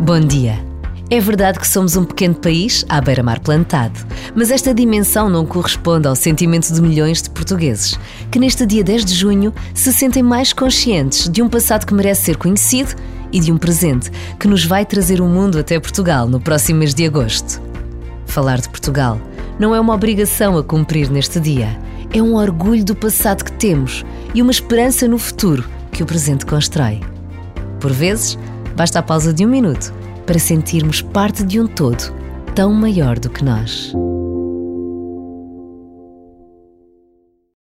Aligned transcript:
Bom 0.00 0.20
dia. 0.20 0.58
É 1.10 1.20
verdade 1.20 1.58
que 1.60 1.68
somos 1.68 1.96
um 1.96 2.04
pequeno 2.04 2.34
país 2.34 2.82
à 2.88 2.98
beira-mar 2.98 3.40
plantado, 3.40 4.00
mas 4.34 4.50
esta 4.50 4.72
dimensão 4.72 5.28
não 5.28 5.44
corresponde 5.44 6.08
ao 6.08 6.16
sentimento 6.16 6.72
de 6.72 6.80
milhões 6.80 7.20
de 7.20 7.28
portugueses, 7.28 8.00
que 8.30 8.38
neste 8.38 8.64
dia 8.64 8.82
10 8.82 9.04
de 9.04 9.14
junho 9.14 9.52
se 9.74 9.92
sentem 9.92 10.22
mais 10.22 10.50
conscientes 10.50 11.28
de 11.28 11.42
um 11.42 11.48
passado 11.50 11.84
que 11.84 11.92
merece 11.92 12.22
ser 12.22 12.38
conhecido 12.38 12.94
e 13.30 13.38
de 13.38 13.52
um 13.52 13.58
presente 13.58 14.10
que 14.40 14.48
nos 14.48 14.64
vai 14.64 14.86
trazer 14.86 15.20
o 15.20 15.26
mundo 15.26 15.58
até 15.58 15.78
Portugal 15.78 16.26
no 16.26 16.40
próximo 16.40 16.78
mês 16.78 16.94
de 16.94 17.04
agosto. 17.04 17.60
Falar 18.24 18.62
de 18.62 18.70
Portugal 18.70 19.20
não 19.58 19.74
é 19.74 19.80
uma 19.80 19.92
obrigação 19.92 20.56
a 20.56 20.64
cumprir 20.64 21.10
neste 21.10 21.38
dia, 21.38 21.78
é 22.18 22.22
um 22.22 22.34
orgulho 22.34 22.84
do 22.84 22.96
passado 22.96 23.44
que 23.44 23.52
temos 23.52 24.04
e 24.34 24.40
uma 24.40 24.50
esperança 24.50 25.06
no 25.06 25.18
futuro 25.18 25.64
que 25.92 26.02
o 26.02 26.06
presente 26.06 26.46
constrói. 26.46 27.00
Por 27.80 27.92
vezes, 27.92 28.38
basta 28.74 29.00
a 29.00 29.02
pausa 29.02 29.32
de 29.32 29.44
um 29.44 29.48
minuto 29.48 29.92
para 30.24 30.38
sentirmos 30.38 31.02
parte 31.02 31.44
de 31.44 31.60
um 31.60 31.66
todo 31.66 32.14
tão 32.54 32.72
maior 32.72 33.18
do 33.18 33.28
que 33.28 33.44
nós. 33.44 33.92